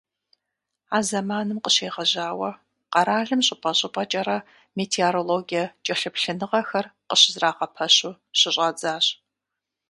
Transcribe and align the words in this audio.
А 0.97 0.99
зэманым 1.07 1.59
къыщегъэжьауэ 1.63 2.51
къэралым 2.93 3.41
щӀыпӀэ-щӀыпӀэкӀэрэ 3.47 4.37
метеорологие 4.75 5.63
кӀэлъыплъыныгъэхэр 5.85 6.85
къыщызэрагъэпэщу 7.07 8.11
щыщӀадзащ. 8.39 9.05